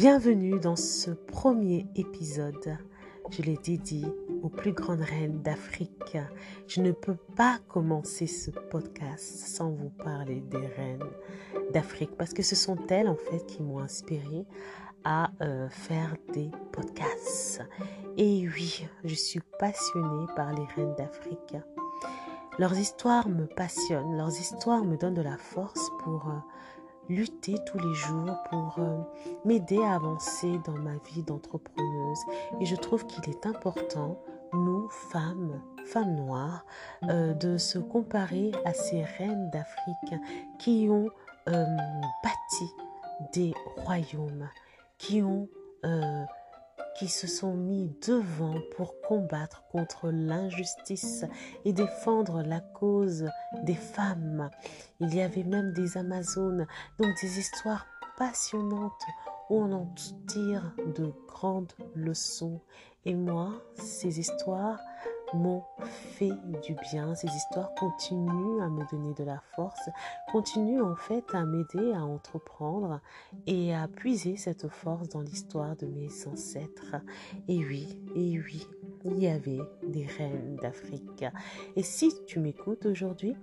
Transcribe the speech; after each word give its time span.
Bienvenue 0.00 0.58
dans 0.58 0.76
ce 0.76 1.10
premier 1.10 1.84
épisode. 1.94 2.78
Je 3.28 3.42
l'ai 3.42 3.58
dédié 3.58 4.06
aux 4.42 4.48
plus 4.48 4.72
grandes 4.72 5.02
reines 5.02 5.42
d'Afrique. 5.42 6.16
Je 6.66 6.80
ne 6.80 6.92
peux 6.92 7.18
pas 7.36 7.58
commencer 7.68 8.26
ce 8.26 8.50
podcast 8.50 9.20
sans 9.20 9.68
vous 9.68 9.90
parler 9.90 10.40
des 10.40 10.66
reines 10.68 11.04
d'Afrique 11.74 12.12
parce 12.16 12.32
que 12.32 12.42
ce 12.42 12.56
sont 12.56 12.78
elles 12.88 13.08
en 13.08 13.14
fait 13.14 13.44
qui 13.44 13.62
m'ont 13.62 13.80
inspiré 13.80 14.46
à 15.04 15.32
euh, 15.42 15.68
faire 15.68 16.16
des 16.32 16.50
podcasts. 16.72 17.60
Et 18.16 18.48
oui, 18.48 18.88
je 19.04 19.14
suis 19.14 19.42
passionnée 19.58 20.26
par 20.34 20.54
les 20.54 20.64
reines 20.76 20.94
d'Afrique. 20.96 21.56
Leurs 22.58 22.78
histoires 22.78 23.28
me 23.28 23.44
passionnent, 23.44 24.16
leurs 24.16 24.40
histoires 24.40 24.82
me 24.82 24.96
donnent 24.96 25.12
de 25.12 25.20
la 25.20 25.36
force 25.36 25.90
pour 26.02 26.26
euh, 26.30 26.38
lutter 27.08 27.56
tous 27.66 27.78
les 27.78 27.94
jours, 27.94 28.36
pour 28.50 28.76
euh, 28.78 28.98
m'aider 29.44 29.82
à 29.82 29.94
avancer 29.94 30.60
dans 30.64 30.78
ma 30.78 30.94
vie 31.12 31.22
d'entrepreneuse. 31.22 32.18
Et 32.60 32.66
je 32.66 32.76
trouve 32.76 33.06
qu'il 33.06 33.28
est 33.28 33.46
important, 33.46 34.20
nous, 34.52 34.88
femmes, 35.10 35.60
femmes 35.86 36.14
noires, 36.16 36.64
euh, 37.08 37.34
de 37.34 37.58
se 37.58 37.78
comparer 37.78 38.52
à 38.64 38.72
ces 38.72 39.02
reines 39.02 39.50
d'Afrique 39.50 40.20
qui 40.58 40.88
ont 40.90 41.08
bâti 41.46 42.64
des 43.32 43.52
royaumes, 43.76 44.48
qui 44.98 45.20
ont 45.20 45.48
qui 46.96 47.08
se 47.08 47.26
sont 47.26 47.54
mis 47.54 47.90
devant 48.06 48.56
pour 48.76 49.00
combattre 49.00 49.62
contre 49.70 50.10
l'injustice 50.10 51.24
et 51.64 51.72
défendre 51.72 52.42
la 52.42 52.60
cause 52.60 53.28
des 53.62 53.74
femmes. 53.74 54.50
Il 55.00 55.14
y 55.14 55.22
avait 55.22 55.44
même 55.44 55.72
des 55.72 55.96
Amazones, 55.96 56.66
donc 56.98 57.20
des 57.20 57.38
histoires 57.38 57.86
passionnantes 58.18 59.02
où 59.48 59.62
on 59.62 59.72
en 59.72 59.94
tire 60.26 60.74
de 60.96 61.12
grandes 61.26 61.72
leçons. 61.94 62.60
Et 63.04 63.14
moi, 63.14 63.52
ces 63.76 64.20
histoires 64.20 64.78
m'ont 65.34 65.62
fait 65.84 66.32
du 66.62 66.74
bien. 66.90 67.14
Ces 67.14 67.28
histoires 67.28 67.72
continuent 67.74 68.60
à 68.62 68.68
me 68.68 68.88
donner 68.90 69.14
de 69.14 69.24
la 69.24 69.40
force, 69.54 69.88
continuent 70.30 70.82
en 70.82 70.96
fait 70.96 71.24
à 71.32 71.44
m'aider 71.44 71.92
à 71.92 72.04
entreprendre 72.04 73.00
et 73.46 73.74
à 73.74 73.88
puiser 73.88 74.36
cette 74.36 74.68
force 74.68 75.08
dans 75.08 75.20
l'histoire 75.20 75.76
de 75.76 75.86
mes 75.86 76.08
ancêtres. 76.26 76.96
Et 77.48 77.58
oui, 77.58 77.98
et 78.14 78.38
oui, 78.40 78.66
il 79.04 79.18
y 79.18 79.28
avait 79.28 79.60
des 79.86 80.06
reines 80.06 80.56
d'Afrique. 80.56 81.24
Et 81.76 81.82
si 81.82 82.12
tu 82.26 82.38
m'écoutes 82.40 82.86
aujourd'hui, 82.86 83.34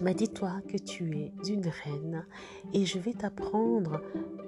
mais 0.00 0.14
dis-toi 0.14 0.60
que 0.68 0.78
tu 0.78 1.18
es 1.18 1.32
une 1.48 1.68
reine 1.84 2.26
et 2.72 2.86
je 2.86 2.98
vais 2.98 3.12
t'apprendre 3.12 4.00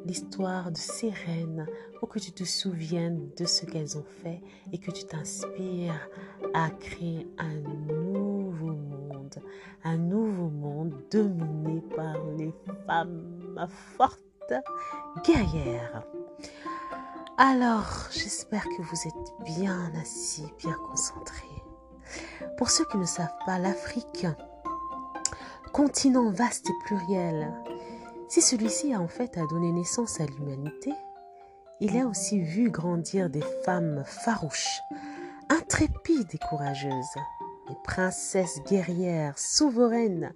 l'histoire 0.05 0.71
de 0.71 0.77
ces 0.77 1.11
reines 1.11 1.67
pour 1.99 2.09
que 2.09 2.19
tu 2.19 2.33
te 2.33 2.45
souviennes 2.45 3.31
de 3.37 3.45
ce 3.45 3.67
qu'elles 3.67 3.99
ont 3.99 4.05
fait 4.23 4.41
et 4.73 4.79
que 4.79 4.91
tu 4.91 5.05
t'inspires 5.05 6.09
à 6.55 6.71
créer 6.71 7.27
un 7.39 7.55
nouveau 7.55 8.73
monde, 8.73 9.43
un 9.85 9.97
nouveau 9.97 10.49
monde 10.49 10.95
dominé 11.11 11.83
par 11.95 12.17
les 12.39 12.53
femmes 12.87 13.67
fortes, 13.97 14.55
guerrières. 15.25 16.05
Alors, 17.39 18.09
j'espère 18.13 18.65
que 18.65 18.83
vous 18.83 19.09
êtes 19.09 19.57
bien 19.57 19.93
assis, 20.01 20.47
bien 20.59 20.77
concentrés. 20.89 21.63
Pour 22.59 22.71
ceux 22.71 22.85
qui 22.85 22.99
ne 22.99 23.07
savent 23.07 23.37
pas, 23.47 23.59
l'Afrique 23.59 24.27
continent 25.75 26.31
vaste 26.31 26.71
et 26.71 26.85
pluriel, 26.85 27.53
si 28.29 28.41
celui-ci 28.41 28.95
a 28.95 29.01
en 29.01 29.09
fait 29.09 29.37
a 29.37 29.45
donné 29.51 29.73
naissance 29.73 30.21
à 30.21 30.27
l'humanité, 30.27 30.93
il 31.81 31.99
a 31.99 32.07
aussi 32.07 32.41
vu 32.41 32.71
grandir 32.71 33.29
des 33.29 33.43
femmes 33.65 34.05
farouches, 34.07 34.79
intrépides 35.49 36.33
et 36.33 36.39
courageuses, 36.39 37.17
des 37.69 37.75
princesses 37.83 38.63
guerrières, 38.71 39.37
souveraines, 39.37 40.33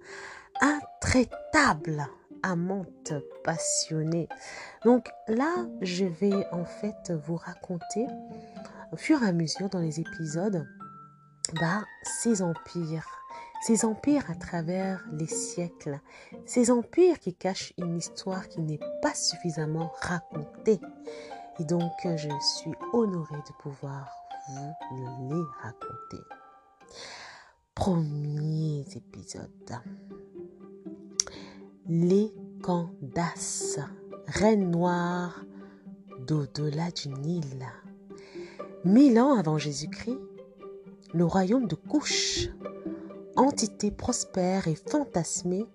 intraitables, 0.59 2.05
amantes, 2.43 3.13
passionnées. 3.45 4.27
Donc 4.83 5.09
là, 5.29 5.55
je 5.81 6.03
vais 6.03 6.45
en 6.51 6.65
fait 6.65 7.13
vous 7.25 7.37
raconter 7.37 8.05
au 8.91 8.97
fur 8.97 9.23
et 9.23 9.29
à 9.29 9.31
mesure 9.31 9.69
dans 9.69 9.79
les 9.79 10.01
épisodes 10.01 10.67
bah, 11.61 11.85
ces 12.03 12.41
empires 12.41 13.18
ces 13.61 13.85
empires 13.85 14.29
à 14.29 14.35
travers 14.35 15.05
les 15.11 15.27
siècles, 15.27 15.99
ces 16.45 16.71
empires 16.71 17.19
qui 17.19 17.33
cachent 17.33 17.73
une 17.77 17.97
histoire 17.97 18.47
qui 18.47 18.61
n'est 18.61 18.79
pas 19.01 19.13
suffisamment 19.13 19.91
racontée. 20.01 20.79
Et 21.59 21.65
donc, 21.65 21.91
je 22.03 22.29
suis 22.57 22.73
honorée 22.93 23.35
de 23.35 23.61
pouvoir 23.61 24.09
vous 24.49 24.73
les 25.29 25.43
raconter. 25.61 26.23
Premier 27.75 28.85
épisode. 28.95 29.79
Les 31.87 32.33
Candace, 32.61 33.79
reine 34.27 34.71
noire 34.71 35.43
d'au-delà 36.27 36.91
du 36.91 37.09
Nil. 37.09 37.65
Mille 38.85 39.19
ans 39.19 39.37
avant 39.37 39.57
Jésus-Christ, 39.57 40.19
le 41.13 41.25
royaume 41.25 41.67
de 41.67 41.75
Couche 41.75 42.49
entité 43.39 43.89
prospère 43.89 44.67
et 44.67 44.75
fantasmée 44.75 45.65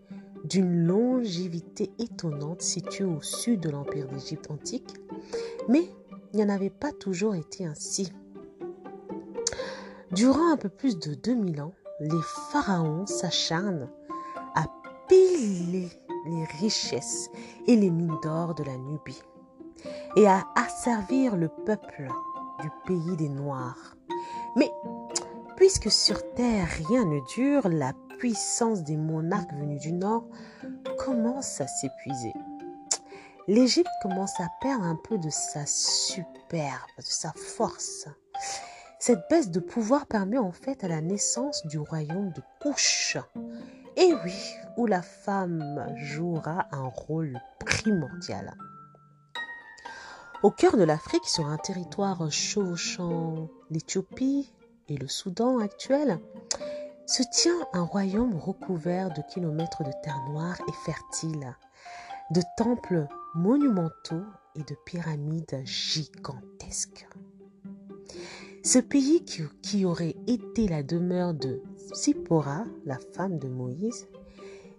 d'une 0.45 0.87
longévité 0.87 1.91
étonnante 1.99 2.61
située 2.61 3.05
au 3.05 3.23
sud 3.23 3.61
de 3.61 3.71
l'Empire 3.71 4.07
d'Égypte 4.07 4.51
antique, 4.51 4.95
mais 5.69 5.89
il 6.33 6.37
n'y 6.37 6.45
en 6.45 6.51
avait 6.51 6.69
pas 6.69 6.93
toujours 6.93 7.35
été 7.35 7.65
ainsi. 7.65 8.13
Durant 10.13 10.53
un 10.53 10.59
peu 10.59 10.69
plus 10.69 10.99
de 10.99 11.15
2000 11.15 11.63
ans, 11.63 11.73
les 12.01 12.23
pharaons 12.53 13.07
s'acharnent 13.07 13.89
à 14.55 14.67
piler 15.09 15.89
les 16.27 16.45
richesses 16.61 17.31
et 17.67 17.77
les 17.77 17.91
mines 17.91 18.19
d'or 18.23 18.55
de 18.55 18.65
la 18.65 18.77
Nubie 18.77 19.23
et 20.17 20.27
à 20.27 20.45
asservir 20.55 21.35
le 21.35 21.49
peuple 21.49 22.09
du 22.61 22.69
pays 22.87 23.17
des 23.17 23.31
Noirs. 23.31 23.97
Mais 24.57 24.71
Puisque 25.57 25.91
sur 25.91 26.35
Terre 26.35 26.69
rien 26.89 27.05
ne 27.05 27.21
dure, 27.35 27.69
la 27.69 27.93
puissance 28.19 28.83
des 28.83 28.97
monarques 28.97 29.53
venus 29.53 29.81
du 29.81 29.93
Nord 29.93 30.25
commence 30.99 31.61
à 31.61 31.67
s'épuiser. 31.67 32.33
L'Égypte 33.47 33.91
commence 34.03 34.41
à 34.41 34.49
perdre 34.63 34.85
un 34.85 34.97
peu 34.97 35.19
de 35.19 35.31
sa 35.31 35.67
superbe, 35.67 36.71
de 36.99 37.03
sa 37.03 37.33
force. 37.33 38.09
Cette 38.99 39.29
baisse 39.29 39.51
de 39.51 39.61
pouvoir 39.61 40.07
permet 40.07 40.39
en 40.39 40.53
fait 40.53 40.83
à 40.83 40.89
la 40.89 41.03
naissance 41.03 41.67
du 41.67 41.79
royaume 41.79 42.33
de 42.33 42.43
Couche. 42.63 43.19
Et 43.97 44.15
oui, 44.25 44.55
où 44.79 44.87
la 44.87 45.03
femme 45.03 45.87
jouera 45.97 46.67
un 46.73 46.89
rôle 46.89 47.39
primordial. 47.61 48.57
Au 50.43 50.51
cœur 50.51 50.77
de 50.77 50.85
l'Afrique, 50.85 51.27
sur 51.27 51.47
un 51.47 51.59
territoire 51.59 52.31
chevauchant 52.31 53.49
l'Éthiopie, 53.71 54.54
et 54.89 54.97
le 54.97 55.09
Soudan 55.09 55.59
actuel, 55.59 56.19
se 57.07 57.23
tient 57.23 57.67
un 57.73 57.83
royaume 57.83 58.37
recouvert 58.37 59.13
de 59.13 59.23
kilomètres 59.29 59.85
de 59.85 59.93
terre 60.03 60.23
noire 60.31 60.57
et 60.69 60.85
fertile, 60.85 61.57
de 62.31 62.41
temples 62.57 63.07
monumentaux 63.35 64.25
et 64.55 64.63
de 64.63 64.77
pyramides 64.87 65.61
gigantesques. 65.65 67.07
Ce 68.63 68.79
pays 68.79 69.25
qui, 69.63 69.85
aurait 69.85 70.17
été 70.27 70.69
la 70.69 70.83
demeure 70.83 71.35
de 71.35 71.63
Sipora, 71.93 72.65
la 72.87 72.99
femme 73.13 73.39
de 73.39 73.49
Moïse, 73.49 74.09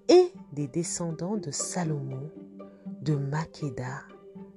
et 0.10 0.32
des 0.54 0.68
descendants 0.68 1.38
de 1.38 1.52
Salomon, 1.52 2.32
de 3.02 3.16
Makeda, 3.16 4.02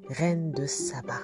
reine 0.09 0.53
de 0.53 0.67
Saba 0.67 1.21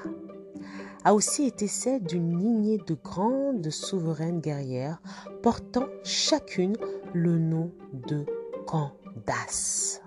a 1.05 1.15
aussi 1.15 1.45
été 1.45 1.69
celle 1.69 2.03
d'une 2.03 2.39
lignée 2.39 2.79
de 2.87 2.95
grandes 2.95 3.71
souveraines 3.71 4.41
guerrières 4.41 5.01
portant 5.43 5.87
chacune 6.03 6.77
le 7.13 7.39
nom 7.39 7.71
de 7.93 8.25
Candace. 8.67 10.01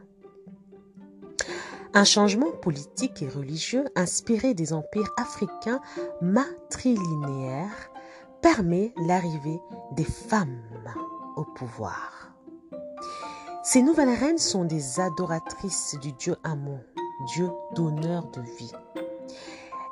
Un 1.94 2.04
changement 2.04 2.52
politique 2.52 3.22
et 3.22 3.30
religieux 3.30 3.86
inspiré 3.96 4.54
des 4.54 4.74
empires 4.74 5.14
africains 5.18 5.80
matrilinéaires 6.22 7.92
permet 8.42 8.94
l'arrivée 8.98 9.60
des 9.96 10.04
femmes 10.04 10.62
au 11.36 11.44
pouvoir. 11.44 12.34
Ces 13.64 13.82
nouvelles 13.82 14.18
reines 14.18 14.38
sont 14.38 14.66
des 14.66 15.00
adoratrices 15.00 15.96
du 16.02 16.12
dieu 16.14 16.36
Amon, 16.44 16.80
dieu 17.34 17.50
d'honneur 17.76 18.28
de 18.32 18.42
vie. 18.42 18.72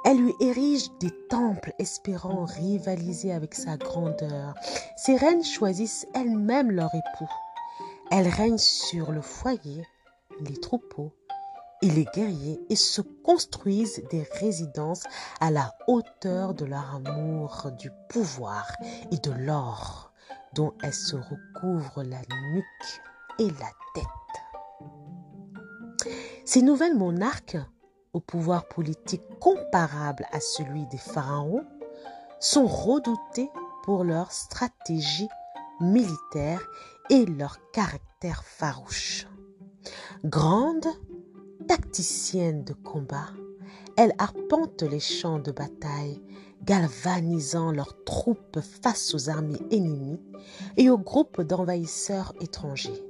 Elle 0.05 0.19
lui 0.19 0.33
érige 0.39 0.91
des 0.99 1.09
temples 1.29 1.73
espérant 1.79 2.45
rivaliser 2.45 3.33
avec 3.33 3.55
sa 3.55 3.75
grandeur. 3.75 4.53
Ces 4.95 5.15
reines 5.15 5.43
choisissent 5.43 6.05
elles-mêmes 6.13 6.69
leur 6.69 6.93
époux. 6.93 7.31
Elles 8.11 8.27
règnent 8.27 8.59
sur 8.59 9.11
le 9.11 9.21
foyer, 9.21 9.83
les 10.41 10.57
troupeaux 10.57 11.11
et 11.81 11.89
les 11.89 12.05
guerriers 12.05 12.59
et 12.69 12.75
se 12.75 13.01
construisent 13.01 14.03
des 14.11 14.23
résidences 14.39 15.03
à 15.39 15.49
la 15.49 15.73
hauteur 15.87 16.53
de 16.53 16.65
leur 16.65 16.95
amour 16.95 17.71
du 17.79 17.89
pouvoir 18.07 18.71
et 19.11 19.17
de 19.17 19.31
l'or 19.31 20.11
dont 20.53 20.73
elles 20.83 20.93
se 20.93 21.15
recouvrent 21.15 22.03
la 22.03 22.21
nuque 22.53 23.01
et 23.39 23.49
la 23.49 23.71
tête. 23.95 24.05
Ces 26.45 26.61
nouvelles 26.61 26.95
monarques, 26.95 27.57
pouvoir 28.19 28.67
politique 28.67 29.23
comparable 29.39 30.25
à 30.31 30.39
celui 30.39 30.85
des 30.87 30.97
pharaons, 30.97 31.65
sont 32.39 32.65
redoutés 32.65 33.49
pour 33.83 34.03
leur 34.03 34.31
stratégie 34.31 35.29
militaire 35.79 36.61
et 37.09 37.25
leur 37.25 37.59
caractère 37.71 38.43
farouche. 38.43 39.27
Grande 40.23 40.87
tacticienne 41.67 42.63
de 42.63 42.73
combat, 42.73 43.29
elle 43.97 44.13
arpente 44.17 44.83
les 44.83 44.99
champs 44.99 45.39
de 45.39 45.51
bataille, 45.51 46.21
galvanisant 46.63 47.71
leurs 47.71 48.03
troupes 48.03 48.59
face 48.59 49.13
aux 49.13 49.29
armées 49.29 49.61
ennemies 49.71 50.19
et 50.77 50.89
aux 50.89 50.97
groupes 50.97 51.41
d'envahisseurs 51.41 52.33
étrangers. 52.41 53.03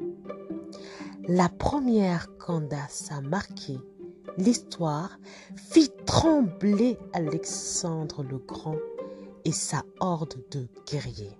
La 1.27 1.49
première 1.49 2.37
Candace 2.37 3.09
a 3.11 3.21
marqué 3.21 3.79
l'histoire 4.37 5.17
fit 5.55 5.91
trembler 6.05 6.97
Alexandre 7.13 8.23
le 8.23 8.37
Grand 8.37 8.77
et 9.45 9.51
sa 9.51 9.83
horde 9.99 10.35
de 10.51 10.67
guerriers. 10.85 11.37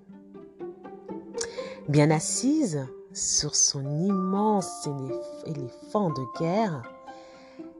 Bien 1.90 2.12
assise 2.12 2.86
sur 3.14 3.56
son 3.56 3.88
immense 4.02 4.88
éléphant 5.46 6.10
de 6.10 6.40
guerre, 6.40 6.84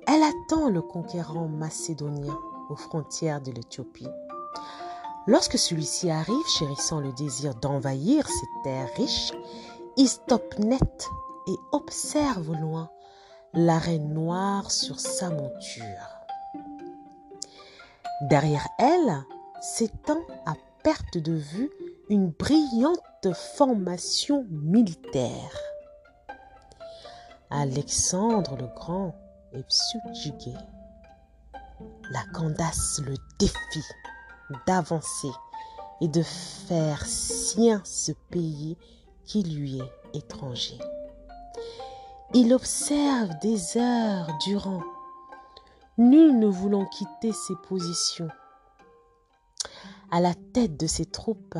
elle 0.08 0.24
attend 0.24 0.70
le 0.70 0.82
conquérant 0.82 1.48
macédonien 1.48 2.38
aux 2.70 2.76
frontières 2.76 3.42
de 3.42 3.52
l'Éthiopie. 3.52 4.08
Lorsque 5.28 5.58
celui-ci 5.58 6.12
arrive, 6.12 6.46
chérissant 6.48 7.00
le 7.00 7.12
désir 7.14 7.56
d'envahir 7.56 8.28
ces 8.28 8.48
terres 8.64 8.90
riches, 8.96 9.34
il 9.98 10.08
stoppe 10.08 10.60
net 10.60 11.10
et 11.48 11.56
observe 11.72 12.50
au 12.50 12.54
loin 12.54 12.90
la 13.56 13.80
reine 13.80 14.14
noire 14.14 14.70
sur 14.70 15.00
sa 15.00 15.30
monture. 15.30 16.26
Derrière 18.24 18.68
elle 18.78 19.24
s'étend 19.62 20.22
à 20.46 20.56
perte 20.84 21.18
de 21.18 21.34
vue 21.34 21.70
une 22.10 22.30
brillante 22.30 23.00
formation 23.34 24.46
militaire. 24.50 25.58
Alexandre 27.50 28.58
le 28.58 28.68
Grand 28.76 29.16
est 29.54 29.72
subjugué. 29.72 30.54
La 32.12 32.24
Candace 32.34 33.00
le 33.06 33.16
défie 33.40 33.94
d'avancer 34.68 35.32
et 36.02 36.10
de 36.10 36.24
faire 36.24 37.06
sien 37.06 37.82
ce 37.86 38.12
pays 38.30 38.78
qui 39.24 39.44
lui 39.44 39.80
est 39.80 40.18
étranger. 40.18 40.78
Il 42.34 42.54
observe 42.54 43.30
des 43.42 43.78
heures 43.78 44.28
durant, 44.46 44.84
nul 45.98 46.38
ne 46.38 46.48
voulant 46.48 46.86
quitter 46.86 47.32
ses 47.32 47.56
positions. 47.68 48.28
À 50.12 50.20
la 50.20 50.34
tête 50.34 50.78
de 50.78 50.88
ses 50.88 51.06
troupes, 51.06 51.58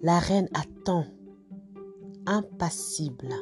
la 0.00 0.18
reine 0.18 0.48
attend, 0.54 1.04
impassible. 2.26 3.34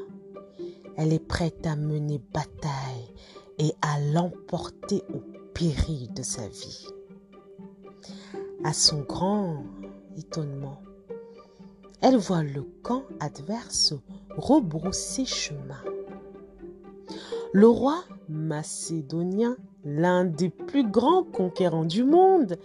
Elle 0.96 1.12
est 1.12 1.26
prête 1.26 1.66
à 1.66 1.76
mener 1.76 2.20
bataille 2.32 3.14
et 3.58 3.72
à 3.80 4.00
l'emporter 4.00 5.02
au 5.14 5.20
péril 5.54 6.12
de 6.12 6.22
sa 6.22 6.46
vie. 6.48 6.86
À 8.64 8.72
son 8.72 9.00
grand 9.00 9.64
étonnement, 10.18 10.82
elle 12.02 12.16
voit 12.16 12.42
le 12.42 12.62
camp 12.82 13.04
adverse 13.20 13.94
rebrousser 14.36 15.24
chemin. 15.24 15.82
Le 17.52 17.66
roi 17.66 18.04
macédonien, 18.28 19.56
l'un 19.84 20.24
des 20.24 20.50
plus 20.50 20.88
grands 20.88 21.24
conquérants 21.24 21.84
du 21.84 22.04
monde, 22.04 22.58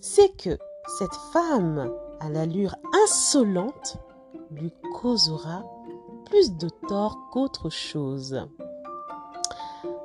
sait 0.00 0.30
que 0.30 0.58
cette 0.98 1.14
femme 1.32 1.92
à 2.18 2.28
l'allure 2.28 2.74
insolente 3.04 3.98
lui 4.50 4.72
causera 5.00 5.64
plus 6.24 6.56
de 6.56 6.68
tort 6.88 7.28
qu'autre 7.30 7.70
chose. 7.70 8.40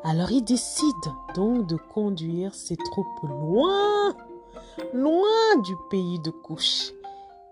Alors 0.03 0.31
il 0.31 0.43
décide 0.43 0.95
donc 1.33 1.67
de 1.67 1.75
conduire 1.75 2.53
ses 2.53 2.77
troupes 2.77 3.23
loin, 3.23 4.13
loin 4.93 5.57
du 5.63 5.73
pays 5.89 6.19
de 6.19 6.29
couche 6.29 6.91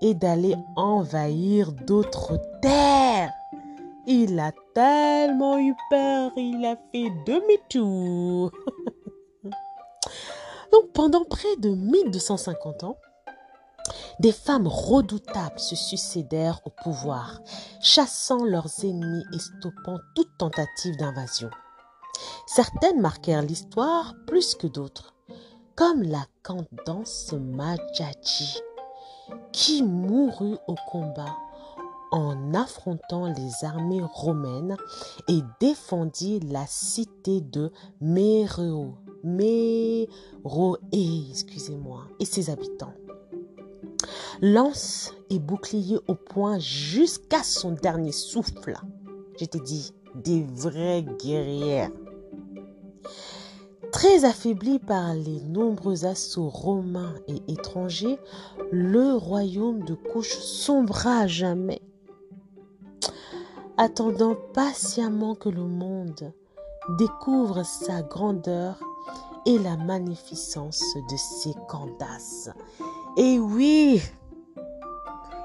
et 0.01 0.13
d'aller 0.13 0.55
envahir 0.75 1.71
d'autres 1.71 2.39
terres. 2.61 3.31
Il 4.07 4.39
a 4.39 4.51
tellement 4.73 5.59
eu 5.59 5.75
peur, 5.89 6.31
il 6.37 6.65
a 6.65 6.75
fait 6.91 7.11
demi-tour. 7.25 8.51
donc 10.71 10.91
pendant 10.93 11.23
près 11.25 11.55
de 11.57 11.69
1250 11.69 12.83
ans, 12.83 12.97
des 14.19 14.31
femmes 14.31 14.67
redoutables 14.67 15.59
se 15.59 15.75
succédèrent 15.75 16.59
au 16.65 16.69
pouvoir, 16.69 17.39
chassant 17.81 18.43
leurs 18.43 18.83
ennemis 18.83 19.23
et 19.33 19.39
stoppant 19.39 19.97
toute 20.15 20.37
tentative 20.37 20.97
d'invasion. 20.97 21.49
Certaines 22.47 22.99
marquèrent 22.99 23.41
l'histoire 23.41 24.13
plus 24.27 24.55
que 24.55 24.67
d'autres, 24.67 25.15
comme 25.75 26.03
la 26.03 26.25
Candance 26.43 27.33
Majaji, 27.33 28.59
qui 29.53 29.83
mourut 29.83 30.57
au 30.67 30.75
combat 30.91 31.37
en 32.11 32.53
affrontant 32.53 33.27
les 33.27 33.65
armées 33.65 34.03
romaines 34.13 34.75
et 35.27 35.39
défendit 35.59 36.39
la 36.39 36.65
cité 36.67 37.41
de 37.41 37.71
Méroé, 38.01 38.97
excusez-moi, 40.91 42.03
et 42.19 42.25
ses 42.25 42.49
habitants 42.49 42.93
lance 44.41 45.13
et 45.29 45.39
bouclier 45.39 45.97
au 46.07 46.15
point 46.15 46.59
jusqu'à 46.59 47.43
son 47.43 47.71
dernier 47.71 48.11
souffle. 48.11 48.77
Je 49.39 49.45
t'ai 49.45 49.59
dit, 49.59 49.93
des 50.15 50.43
vraies 50.43 51.05
guerrières. 51.23 51.91
Très 53.91 54.23
affaibli 54.23 54.79
par 54.79 55.13
les 55.15 55.41
nombreux 55.41 56.05
assauts 56.05 56.49
romains 56.49 57.15
et 57.27 57.51
étrangers, 57.51 58.19
le 58.71 59.15
royaume 59.15 59.83
de 59.83 59.95
Couche 59.95 60.37
sombra 60.37 61.21
à 61.21 61.27
jamais, 61.27 61.81
attendant 63.79 64.35
patiemment 64.53 65.35
que 65.35 65.47
le 65.47 65.63
monde 65.63 66.33
découvre 66.97 67.63
sa 67.63 68.01
grandeur 68.01 68.77
et 69.45 69.57
la 69.57 69.77
magnificence 69.77 70.83
de 71.09 71.15
ses 71.15 71.53
Candaces. 71.69 72.49
Et 73.15 73.39
oui, 73.39 74.01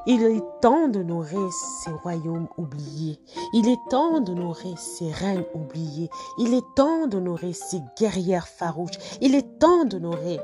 il 0.06 0.24
est 0.24 0.42
temps 0.60 0.88
d'honorer 0.88 1.48
ces 1.84 1.92
royaumes 1.92 2.48
oubliés. 2.58 3.20
Il 3.52 3.68
est 3.68 3.78
temps 3.88 4.20
d'honorer 4.20 4.74
ces 4.76 5.12
reines 5.12 5.46
oubliées. 5.54 6.10
Il 6.38 6.54
est 6.54 6.74
temps 6.74 7.06
d'honorer 7.06 7.52
ces 7.52 7.80
guerrières 7.96 8.48
farouches. 8.48 8.98
Il 9.20 9.36
est 9.36 9.60
temps 9.60 9.84
d'honorer 9.84 10.40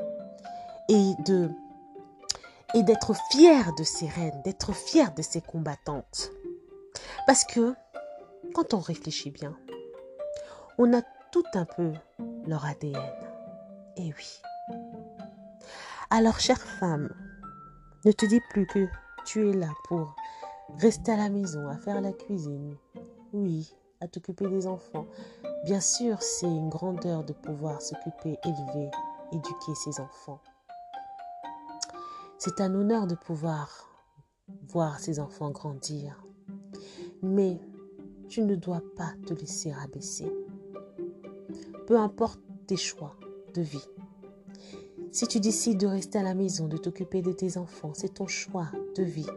et 0.87 1.13
d'être 2.83 3.13
fier 3.31 3.73
de 3.77 3.83
ces 3.83 4.07
reines, 4.07 4.41
d'être 4.45 4.71
fier 4.73 5.13
de 5.13 5.21
ces 5.21 5.41
combattantes. 5.41 6.31
Parce 7.27 7.43
que 7.45 7.73
quand 8.53 8.73
on 8.73 8.79
réfléchit 8.79 9.31
bien, 9.31 9.57
on 10.77 10.93
a 10.93 11.01
tout 11.31 11.43
un 11.53 11.65
peu 11.65 11.91
leur 12.47 12.65
ADN. 12.65 13.01
Et 13.97 14.13
oui. 14.17 14.41
Alors, 16.09 16.39
chère 16.39 16.59
femme, 16.59 17.09
ne 18.05 18.11
te 18.11 18.25
dis 18.25 18.41
plus 18.49 18.65
que 18.67 18.87
tu 19.25 19.49
es 19.49 19.53
là 19.53 19.69
pour 19.87 20.15
rester 20.79 21.11
à 21.11 21.17
la 21.17 21.29
maison, 21.29 21.67
à 21.69 21.77
faire 21.77 22.01
la 22.01 22.11
cuisine. 22.11 22.75
Oui, 23.33 23.73
à 24.01 24.07
t'occuper 24.07 24.47
des 24.47 24.67
enfants. 24.67 25.07
Bien 25.63 25.79
sûr, 25.79 26.21
c'est 26.21 26.47
une 26.47 26.69
grandeur 26.69 27.23
de 27.23 27.33
pouvoir 27.33 27.81
s'occuper, 27.81 28.37
élever, 28.43 28.89
éduquer 29.31 29.75
ses 29.75 29.99
enfants. 29.99 30.41
C'est 32.37 32.59
un 32.59 32.73
honneur 32.73 33.05
de 33.05 33.15
pouvoir 33.15 33.87
voir 34.67 34.99
ses 34.99 35.19
enfants 35.19 35.51
grandir. 35.51 36.21
Mais 37.21 37.59
tu 38.29 38.41
ne 38.41 38.55
dois 38.55 38.81
pas 38.95 39.13
te 39.25 39.33
laisser 39.33 39.71
rabaisser. 39.71 40.31
Peu 41.87 41.99
importe 41.99 42.39
tes 42.67 42.77
choix 42.77 43.15
de 43.53 43.61
vie. 43.61 43.87
Si 45.11 45.27
tu 45.27 45.39
décides 45.41 45.79
de 45.79 45.87
rester 45.87 46.19
à 46.19 46.23
la 46.23 46.33
maison, 46.33 46.67
de 46.67 46.77
t'occuper 46.77 47.21
de 47.21 47.33
tes 47.33 47.57
enfants, 47.57 47.91
c'est 47.93 48.13
ton 48.13 48.27
choix 48.27 48.67
de 48.95 49.03
vie. 49.03 49.27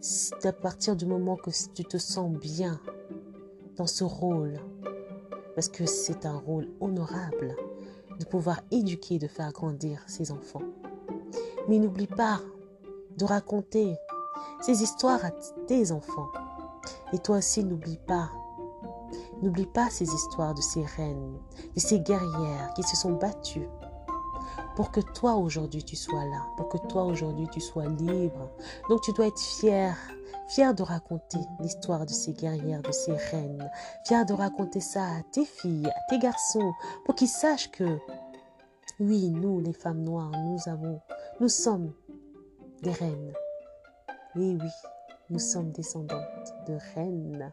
C'est 0.00 0.46
à 0.46 0.52
partir 0.52 0.96
du 0.96 1.04
moment 1.04 1.36
que 1.36 1.50
tu 1.74 1.84
te 1.84 1.98
sens 1.98 2.34
bien 2.34 2.80
dans 3.76 3.86
ce 3.86 4.02
rôle, 4.02 4.58
parce 5.54 5.68
que 5.68 5.84
c'est 5.84 6.24
un 6.24 6.38
rôle 6.38 6.68
honorable 6.80 7.54
de 8.18 8.24
pouvoir 8.24 8.62
éduquer, 8.70 9.18
de 9.18 9.28
faire 9.28 9.52
grandir 9.52 10.02
ses 10.06 10.32
enfants. 10.32 10.62
Mais 11.68 11.78
n'oublie 11.78 12.06
pas 12.06 12.40
de 13.18 13.24
raconter 13.24 13.94
ces 14.62 14.82
histoires 14.82 15.24
à 15.24 15.30
tes 15.66 15.92
enfants. 15.92 16.32
Et 17.12 17.18
toi 17.18 17.38
aussi, 17.38 17.64
n'oublie 17.64 17.98
pas. 18.06 18.30
N'oublie 19.42 19.66
pas 19.66 19.90
ces 19.90 20.04
histoires 20.12 20.54
de 20.54 20.62
ces 20.62 20.84
reines, 20.84 21.38
de 21.74 21.80
ces 21.80 22.00
guerrières 22.00 22.72
qui 22.74 22.82
se 22.82 22.96
sont 22.96 23.12
battues 23.12 23.68
pour 24.76 24.90
que 24.90 25.00
toi 25.00 25.34
aujourd'hui 25.34 25.82
tu 25.82 25.96
sois 25.96 26.24
là, 26.24 26.46
pour 26.56 26.68
que 26.68 26.78
toi 26.88 27.04
aujourd'hui 27.04 27.48
tu 27.52 27.60
sois 27.60 27.86
libre. 27.86 28.50
Donc 28.88 29.02
tu 29.02 29.12
dois 29.12 29.26
être 29.26 29.40
fier, 29.40 29.96
fier 30.48 30.74
de 30.74 30.82
raconter 30.82 31.38
l'histoire 31.60 32.06
de 32.06 32.12
ces 32.12 32.32
guerrières, 32.32 32.82
de 32.82 32.92
ces 32.92 33.12
reines, 33.12 33.70
fier 34.06 34.24
de 34.24 34.32
raconter 34.32 34.80
ça 34.80 35.04
à 35.04 35.22
tes 35.32 35.44
filles, 35.44 35.88
à 35.88 36.00
tes 36.08 36.18
garçons, 36.18 36.72
pour 37.04 37.14
qu'ils 37.14 37.28
sachent 37.28 37.70
que 37.70 37.98
oui, 39.00 39.30
nous 39.30 39.60
les 39.60 39.72
femmes 39.72 40.02
noires, 40.02 40.30
nous 40.30 40.58
avons, 40.66 41.00
nous 41.40 41.48
sommes 41.48 41.92
des 42.82 42.92
reines. 42.92 43.32
Et 44.36 44.54
oui, 44.54 44.70
nous 45.30 45.38
sommes 45.38 45.72
descendantes 45.72 46.54
de 46.66 46.78
reines. 46.94 47.52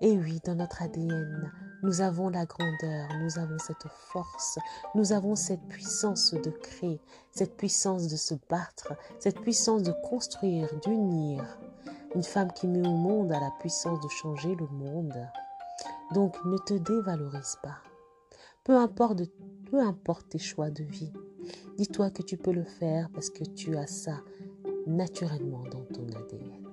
Et 0.00 0.16
oui, 0.16 0.40
dans 0.44 0.54
notre 0.54 0.82
ADN, 0.82 1.52
nous 1.82 2.00
avons 2.00 2.28
la 2.28 2.46
grandeur, 2.46 3.08
nous 3.20 3.38
avons 3.38 3.58
cette 3.58 3.86
force, 3.88 4.58
nous 4.94 5.12
avons 5.12 5.36
cette 5.36 5.62
puissance 5.68 6.34
de 6.34 6.50
créer, 6.50 7.00
cette 7.30 7.56
puissance 7.56 8.08
de 8.08 8.16
se 8.16 8.34
battre, 8.48 8.94
cette 9.18 9.40
puissance 9.40 9.82
de 9.82 9.92
construire, 10.02 10.68
d'unir. 10.80 11.44
Une 12.14 12.22
femme 12.22 12.52
qui 12.52 12.66
met 12.66 12.86
au 12.86 12.92
monde 12.92 13.32
a 13.32 13.40
la 13.40 13.52
puissance 13.60 14.00
de 14.00 14.08
changer 14.08 14.54
le 14.56 14.66
monde. 14.66 15.28
Donc 16.14 16.36
ne 16.44 16.58
te 16.58 16.74
dévalorise 16.74 17.56
pas. 17.62 17.78
Peu 18.64 18.76
importe, 18.76 19.22
peu 19.70 19.80
importe 19.80 20.30
tes 20.30 20.38
choix 20.38 20.70
de 20.70 20.82
vie. 20.82 21.12
Dis-toi 21.76 22.10
que 22.10 22.22
tu 22.22 22.36
peux 22.36 22.52
le 22.52 22.64
faire 22.64 23.08
parce 23.12 23.30
que 23.30 23.44
tu 23.44 23.76
as 23.76 23.86
ça 23.86 24.20
naturellement 24.88 25.64
dans 25.70 25.84
ton 25.94 26.06
ADN. 26.08 26.67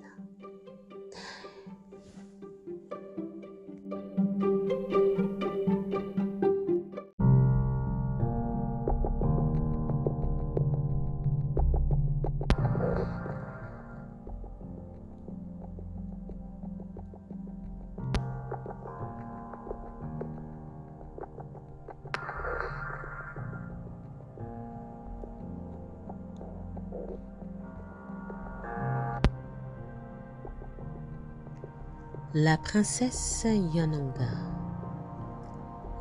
La 32.34 32.58
princesse 32.58 33.46
Yananga, 33.72 34.28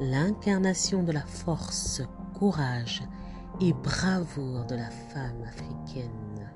l'incarnation 0.01 1.03
de 1.03 1.11
la 1.11 1.21
force, 1.21 2.01
courage 2.33 3.03
et 3.61 3.71
bravoure 3.73 4.65
de 4.65 4.75
la 4.75 4.89
femme 4.89 5.43
africaine. 5.43 6.51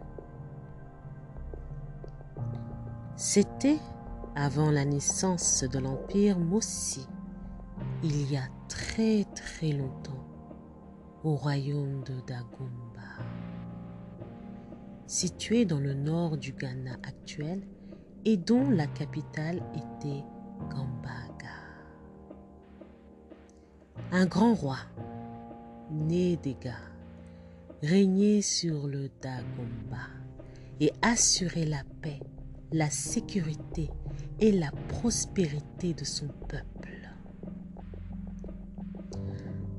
C'était 3.15 3.79
avant 4.35 4.71
la 4.71 4.85
naissance 4.85 5.63
de 5.63 5.79
l'empire 5.79 6.39
Mossi, 6.39 7.07
il 8.03 8.29
y 8.29 8.37
a 8.37 8.47
très 8.67 9.23
très 9.35 9.71
longtemps, 9.71 10.25
au 11.23 11.35
royaume 11.35 12.03
de 12.03 12.19
Dagomba. 12.21 13.23
Situé 15.05 15.65
dans 15.65 15.79
le 15.79 15.93
nord 15.93 16.37
du 16.37 16.53
Ghana 16.53 16.97
actuel, 17.03 17.61
et 18.25 18.37
dont 18.37 18.69
la 18.69 18.87
capitale 18.87 19.61
était 19.75 20.23
Gambaga. 20.69 21.47
Un 24.11 24.25
grand 24.25 24.53
roi, 24.53 24.77
né 25.91 26.37
des 26.37 26.55
gars, 26.55 26.73
régnait 27.81 28.41
sur 28.41 28.87
le 28.87 29.09
Dagomba 29.21 30.07
et 30.79 30.91
assurait 31.01 31.65
la 31.65 31.83
paix, 32.01 32.19
la 32.71 32.89
sécurité 32.89 33.89
et 34.39 34.51
la 34.51 34.71
prospérité 34.87 35.93
de 35.93 36.03
son 36.03 36.27
peuple. 36.47 36.65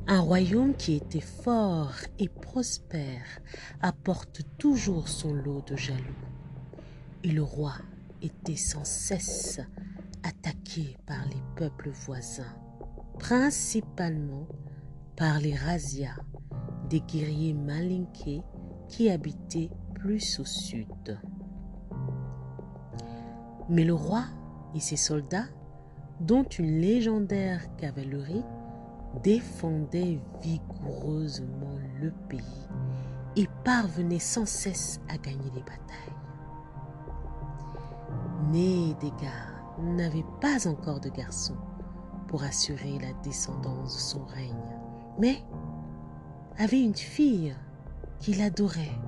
Un 0.07 0.21
royaume 0.21 0.75
qui 0.75 0.97
était 0.97 1.21
fort 1.21 1.95
et 2.19 2.29
prospère 2.29 3.41
apporte 3.81 4.43
toujours 4.59 5.09
son 5.09 5.33
lot 5.33 5.63
de 5.69 5.77
jaloux. 5.77 6.01
Et 7.23 7.31
le 7.31 7.45
roi 7.45 7.75
était 8.23 8.57
sans 8.57 8.85
cesse 8.85 9.61
attaqué 10.23 10.97
par 11.07 11.25
les 11.27 11.43
peuples 11.57 11.91
voisins, 11.91 12.57
principalement 13.19 14.47
par 15.17 15.39
les 15.39 15.55
razzias, 15.55 16.17
des 16.89 17.01
guerriers 17.01 17.55
malinqués 17.55 18.43
qui 18.89 19.11
habitaient 19.11 19.71
plus 19.95 20.41
au 20.41 20.45
sud. 20.45 21.19
Mais 23.69 23.85
le 23.85 23.95
roi 23.95 24.25
et 24.75 24.81
ses 24.81 24.97
soldats, 24.97 25.49
dont 26.21 26.45
une 26.45 26.81
légendaire 26.81 27.63
cavalerie, 27.77 28.45
défendaient 29.23 30.19
vigoureusement 30.43 31.79
le 32.01 32.13
pays 32.29 32.67
et 33.37 33.47
parvenaient 33.65 34.19
sans 34.19 34.47
cesse 34.47 35.01
à 35.09 35.17
gagner 35.19 35.51
les 35.55 35.63
batailles 35.63 36.10
né 38.51 38.95
d'égard, 39.01 39.75
n'avait 39.79 40.25
pas 40.41 40.69
encore 40.69 41.01
de 41.01 41.09
garçon 41.09 41.55
pour 42.29 42.43
assurer 42.43 42.99
la 43.01 43.13
descendance 43.23 43.95
de 43.95 44.01
son 44.01 44.25
règne, 44.25 44.79
mais 45.19 45.43
avait 46.59 46.83
une 46.83 46.97
fille 46.97 47.55
qu'il 48.19 48.43
adorait 48.43 48.99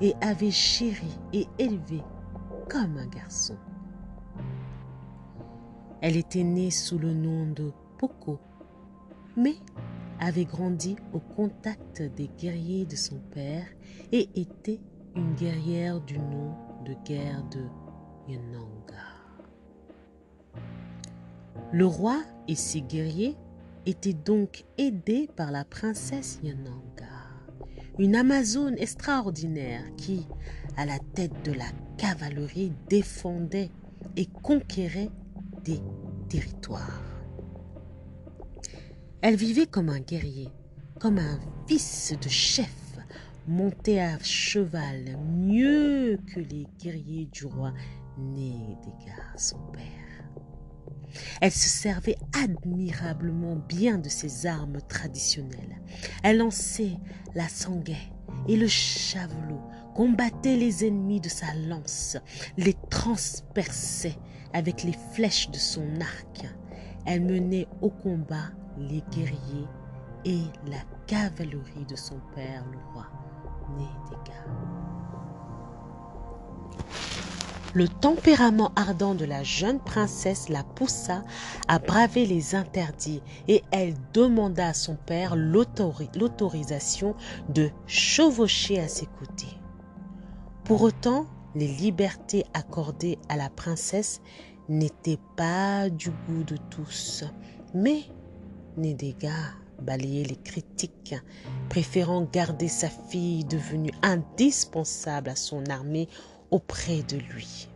et 0.00 0.14
avait 0.20 0.50
chéri 0.50 1.18
et 1.32 1.46
élevé 1.58 2.02
comme 2.68 2.98
un 2.98 3.06
garçon. 3.06 3.56
Elle 6.00 6.16
était 6.16 6.44
née 6.44 6.70
sous 6.70 6.98
le 6.98 7.12
nom 7.12 7.50
de 7.50 7.72
Poco, 7.98 8.38
mais 9.36 9.56
avait 10.20 10.44
grandi 10.44 10.96
au 11.12 11.18
contact 11.18 12.02
des 12.02 12.28
guerriers 12.38 12.86
de 12.86 12.96
son 12.96 13.18
père 13.32 13.66
et 14.12 14.28
était 14.34 14.80
une 15.16 15.34
guerrière 15.34 16.00
du 16.00 16.18
nom 16.18 16.54
de 16.84 16.94
guerre 17.04 17.42
de 17.50 17.64
le 21.72 21.86
roi 21.86 22.22
et 22.46 22.54
ses 22.54 22.80
guerriers 22.80 23.36
étaient 23.86 24.14
donc 24.14 24.64
aidés 24.78 25.28
par 25.36 25.50
la 25.50 25.64
princesse 25.64 26.40
Yananga, 26.42 27.06
une 27.98 28.16
Amazone 28.16 28.76
extraordinaire 28.78 29.82
qui, 29.96 30.26
à 30.76 30.86
la 30.86 30.98
tête 31.14 31.44
de 31.44 31.52
la 31.52 31.66
cavalerie, 31.96 32.72
défendait 32.88 33.70
et 34.16 34.26
conquérait 34.26 35.10
des 35.64 35.80
territoires. 36.28 37.02
Elle 39.20 39.36
vivait 39.36 39.66
comme 39.66 39.88
un 39.88 40.00
guerrier, 40.00 40.48
comme 41.00 41.18
un 41.18 41.38
fils 41.66 42.14
de 42.20 42.28
chef, 42.28 42.74
monté 43.46 44.00
à 44.00 44.18
cheval 44.20 45.18
mieux 45.26 46.18
que 46.26 46.40
les 46.40 46.66
guerriers 46.78 47.26
du 47.26 47.46
roi 47.46 47.72
né 48.18 48.76
d'égard 48.82 49.38
son 49.38 49.58
père. 49.72 50.08
Elle 51.40 51.52
se 51.52 51.68
servait 51.68 52.18
admirablement 52.34 53.56
bien 53.56 53.98
de 53.98 54.08
ses 54.08 54.46
armes 54.46 54.80
traditionnelles. 54.88 55.80
Elle 56.22 56.38
lançait 56.38 56.96
la 57.34 57.48
sanguet 57.48 58.12
et 58.46 58.56
le 58.56 58.68
chavelot, 58.68 59.62
combattait 59.94 60.56
les 60.56 60.84
ennemis 60.84 61.20
de 61.20 61.28
sa 61.28 61.54
lance, 61.54 62.16
les 62.56 62.76
transperçait 62.90 64.18
avec 64.52 64.82
les 64.82 64.96
flèches 65.12 65.50
de 65.50 65.56
son 65.56 65.86
arc. 66.00 66.46
Elle 67.06 67.24
menait 67.24 67.66
au 67.80 67.90
combat 67.90 68.50
les 68.76 69.02
guerriers 69.10 69.68
et 70.24 70.42
la 70.66 70.80
cavalerie 71.06 71.86
de 71.88 71.96
son 71.96 72.20
père, 72.34 72.64
le 72.70 72.78
roi, 72.92 73.06
né 73.78 73.86
le 77.74 77.88
tempérament 77.88 78.72
ardent 78.76 79.14
de 79.14 79.24
la 79.24 79.42
jeune 79.42 79.80
princesse 79.80 80.48
la 80.48 80.64
poussa 80.64 81.22
à 81.68 81.78
braver 81.78 82.26
les 82.26 82.54
interdits 82.54 83.22
et 83.46 83.62
elle 83.70 83.94
demanda 84.12 84.68
à 84.68 84.74
son 84.74 84.96
père 84.96 85.36
l'autorisation 85.36 87.14
de 87.48 87.70
chevaucher 87.86 88.80
à 88.80 88.88
ses 88.88 89.06
côtés. 89.06 89.58
Pour 90.64 90.82
autant, 90.82 91.26
les 91.54 91.68
libertés 91.68 92.44
accordées 92.54 93.18
à 93.28 93.36
la 93.36 93.50
princesse 93.50 94.20
n'étaient 94.68 95.18
pas 95.36 95.88
du 95.88 96.10
goût 96.10 96.44
de 96.44 96.56
tous, 96.70 97.24
Mais 97.74 98.02
Nédéga 98.76 99.32
balayait 99.80 100.24
les 100.24 100.36
critiques, 100.36 101.14
préférant 101.68 102.28
garder 102.32 102.68
sa 102.68 102.88
fille 102.88 103.44
devenue 103.44 103.92
indispensable 104.02 105.30
à 105.30 105.36
son 105.36 105.64
armée 105.66 106.08
auprès 106.50 107.02
de 107.02 107.16
lui. 107.16 107.68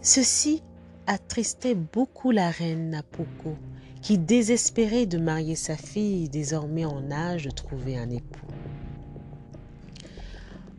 Ceci 0.00 0.62
attristait 1.06 1.74
beaucoup 1.74 2.30
la 2.30 2.50
reine 2.50 2.90
Napoko, 2.90 3.56
qui 4.02 4.18
désespérait 4.18 5.06
de 5.06 5.18
marier 5.18 5.56
sa 5.56 5.76
fille 5.76 6.28
désormais 6.28 6.84
en 6.84 7.10
âge 7.10 7.44
de 7.44 7.50
trouver 7.50 7.96
un 7.98 8.10
époux. 8.10 8.46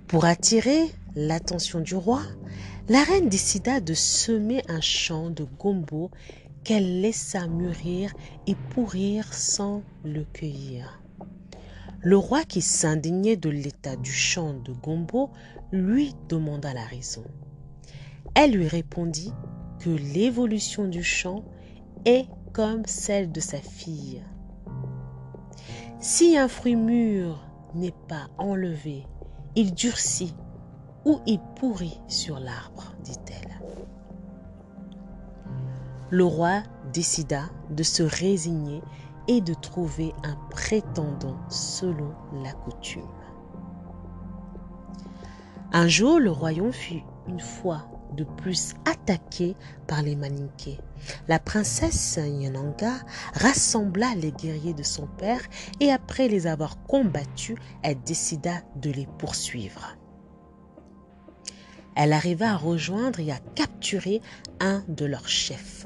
Pour 0.08 0.26
attirer 0.26 0.90
l'attention 1.16 1.82
du 1.82 1.96
roi, 1.96 2.22
la 2.88 3.04
reine 3.04 3.28
décida 3.28 3.82
de 3.82 3.94
semer 3.94 4.62
un 4.70 4.80
champ 4.80 5.30
de 5.30 5.46
gombo 5.60 6.10
qu'elle 6.64 7.02
laissa 7.02 7.48
mûrir 7.48 8.14
et 8.46 8.56
pourrir 8.70 9.34
sans 9.34 9.84
le 10.06 10.24
cueillir. 10.24 11.02
Le 12.00 12.16
roi 12.16 12.44
qui 12.44 12.62
s'indignait 12.62 13.36
de 13.36 13.50
l'état 13.50 13.98
du 13.98 14.14
champ 14.14 14.54
de 14.54 14.72
gombo 14.72 15.32
lui 15.72 16.16
demanda 16.30 16.74
la 16.74 16.86
raison. 16.86 17.24
Elle 18.36 18.52
lui 18.52 18.68
répondit 18.68 19.34
que 19.80 19.90
l'évolution 19.90 20.88
du 20.88 21.04
champ 21.04 21.44
est 22.06 22.28
comme 22.54 22.86
celle 22.86 23.32
de 23.32 23.40
sa 23.40 23.58
fille. 23.58 24.24
Si 26.00 26.38
un 26.38 26.48
fruit 26.48 26.76
mûr 26.76 27.44
n'est 27.74 27.94
pas 28.08 28.28
enlevé, 28.38 29.06
il 29.56 29.74
durcit 29.74 30.36
ou 31.06 31.20
il 31.26 31.40
pourrit 31.56 32.00
sur 32.08 32.40
l'arbre, 32.40 32.94
dit-elle. 33.04 33.60
Le 36.10 36.24
roi 36.24 36.64
décida 36.94 37.50
de 37.70 37.84
se 37.84 38.04
résigner 38.04 38.82
et 39.28 39.42
de 39.42 39.54
trouver 39.54 40.14
un 40.24 40.36
prétendant 40.50 41.38
selon 41.50 42.14
la 42.44 42.54
coutume. 42.54 43.17
Un 45.74 45.88
jour, 45.88 46.20
le 46.20 46.32
royaume 46.32 46.72
fut 46.72 47.04
une 47.28 47.40
fois 47.40 47.86
de 48.16 48.24
plus 48.24 48.74
attaqué 48.86 49.56
par 49.86 50.02
les 50.02 50.16
Maninké. 50.16 50.80
La 51.28 51.40
princesse 51.40 52.18
Yananga 52.18 52.94
rassembla 53.34 54.16
les 54.16 54.32
guerriers 54.32 54.74
de 54.74 54.84
son 54.84 55.08
père 55.08 55.42
et 55.80 55.92
après 55.92 56.30
les 56.30 56.48
avoir 56.48 56.82
combattus, 56.84 57.58
elle 57.84 58.02
décida 58.02 58.62
de 58.78 58.92
les 58.92 59.08
poursuivre. 59.20 59.98
Elle 61.96 62.14
arriva 62.14 62.52
à 62.52 62.58
rejoindre 62.58 63.20
et 63.20 63.32
à 63.32 63.40
capturer 63.56 64.22
un 64.60 64.84
de 64.88 65.06
leurs 65.06 65.28
chefs. 65.28 65.86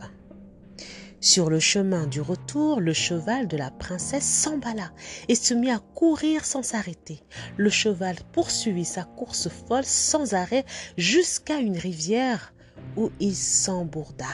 Sur 1.24 1.52
le 1.52 1.60
chemin 1.60 2.08
du 2.08 2.20
retour, 2.20 2.80
le 2.80 2.94
cheval 2.94 3.48
de 3.48 3.56
la 3.56 3.70
princesse 3.70 4.26
s'emballa 4.26 4.92
et 5.28 5.36
se 5.36 5.54
mit 5.54 5.70
à 5.70 5.78
courir 5.78 6.46
sans 6.46 6.64
s'arrêter. 6.64 7.22
Le 7.58 7.70
cheval 7.70 8.16
poursuivit 8.32 8.86
sa 8.86 9.04
course 9.04 9.48
folle 9.48 9.86
sans 9.86 10.34
arrêt 10.34 10.66
jusqu'à 10.98 11.60
une 11.60 11.78
rivière 11.78 12.56
où 12.98 13.12
il 13.20 13.36
s'embourda. 13.36 14.26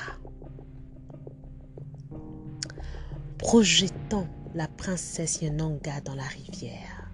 Projetant 3.37 4.27
la 4.55 4.69
princesse 4.69 5.41
Yananga 5.41 5.99
dans 6.05 6.15
la 6.15 6.23
rivière. 6.23 7.11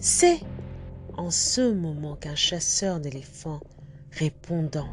C'est 0.00 0.40
en 1.16 1.30
ce 1.30 1.72
moment 1.72 2.16
qu'un 2.16 2.34
chasseur 2.34 2.98
d'éléphants 2.98 3.60
répondant 4.10 4.88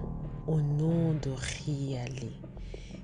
au 0.45 0.61
nom 0.61 1.13
de 1.13 1.31
Rialé 1.31 2.46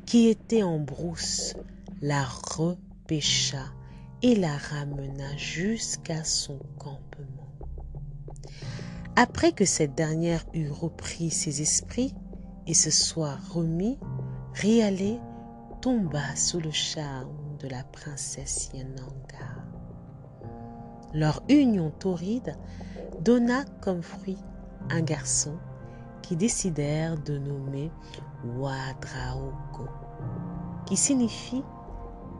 qui 0.05 0.27
était 0.27 0.63
en 0.63 0.79
brousse, 0.79 1.55
la 2.01 2.23
repêcha 2.23 3.65
et 4.21 4.35
la 4.35 4.57
ramena 4.57 5.35
jusqu'à 5.37 6.23
son 6.23 6.59
campement. 6.77 7.49
Après 9.15 9.51
que 9.51 9.65
cette 9.65 9.95
dernière 9.95 10.43
eut 10.53 10.71
repris 10.71 11.29
ses 11.29 11.61
esprits 11.61 12.15
et 12.65 12.73
se 12.73 12.89
soit 12.89 13.37
remis, 13.49 13.99
Rialé 14.53 15.19
tomba 15.81 16.35
sous 16.35 16.59
le 16.59 16.71
charme 16.71 17.57
de 17.59 17.67
la 17.67 17.83
princesse 17.83 18.69
Yananga. 18.73 19.63
Leur 21.13 21.43
union 21.49 21.91
torride 21.91 22.57
donna 23.21 23.65
comme 23.81 24.01
fruit 24.01 24.37
un 24.89 25.01
garçon 25.01 25.57
qui 26.23 26.35
décidèrent 26.35 27.17
de 27.21 27.37
nommer 27.37 27.91
Wadraoko, 28.57 29.87
qui 30.87 30.97
signifie 30.97 31.63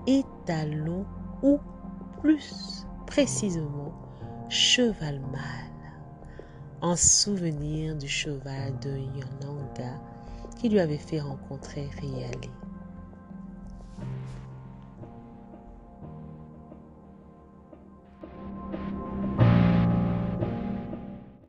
étalon 0.08 1.06
ou 1.44 1.60
plus 2.22 2.88
précisément 3.06 3.94
cheval 4.50 5.20
mâle, 5.20 6.42
en 6.82 6.96
souvenir 6.96 7.96
du 7.96 8.08
cheval 8.08 8.78
de 8.80 8.98
Yonanga 8.98 10.00
qui 10.60 10.70
lui 10.70 10.80
avait 10.80 10.98
fait 10.98 11.20
rencontrer 11.20 11.90
Riali. 12.00 12.50